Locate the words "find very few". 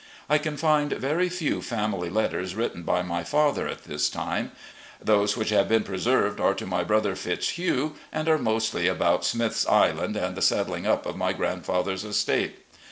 0.57-1.61